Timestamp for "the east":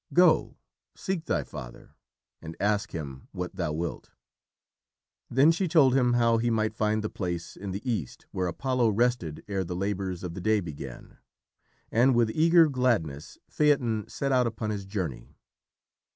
7.69-8.25